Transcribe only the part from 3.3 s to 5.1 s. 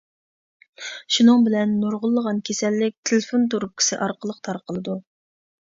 تۇرۇپكىسى ئارقىلىق تارقىلىدۇ.